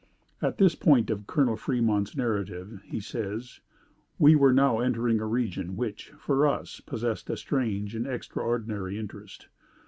At 0.41 0.57
this 0.57 0.73
point 0.73 1.11
of 1.11 1.27
Colonel 1.27 1.55
Fremont's 1.55 2.17
narrative, 2.17 2.81
he 2.85 2.99
says: 2.99 3.59
"We 4.17 4.35
were 4.35 4.51
now 4.51 4.79
entering 4.79 5.19
a 5.21 5.27
region 5.27 5.77
which, 5.77 6.09
for 6.17 6.47
us, 6.47 6.79
possessed 6.79 7.29
a 7.29 7.37
strange 7.37 7.93
and 7.93 8.07
extraordinary 8.07 8.97
interest. 8.97 9.47